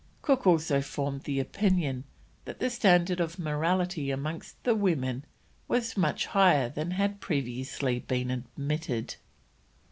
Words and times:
Cook 0.23 0.47
also 0.47 0.81
formed 0.81 1.25
the 1.25 1.39
opinion 1.39 2.05
that 2.45 2.57
the 2.57 2.71
standard 2.71 3.19
of 3.19 3.37
morality 3.37 4.09
amongst 4.09 4.55
the 4.63 4.73
women 4.73 5.25
was 5.67 5.95
much 5.95 6.25
higher 6.25 6.69
than 6.69 6.89
had 6.89 7.21
previously 7.21 7.99
been 7.99 8.31
admitted. 8.31 9.17